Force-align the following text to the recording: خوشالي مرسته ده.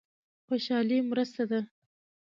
خوشالي 0.47 0.97
مرسته 1.09 1.43
ده. 1.49 1.59